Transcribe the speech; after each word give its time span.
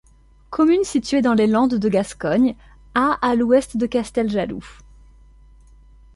Commune 0.49 0.83
située 0.83 1.21
dans 1.21 1.35
les 1.35 1.45
Landes 1.45 1.75
de 1.75 1.87
Gascogne 1.87 2.55
à 2.95 3.19
à 3.21 3.35
l'ouest 3.35 3.77
de 3.77 3.85
Casteljaloux. 3.85 4.79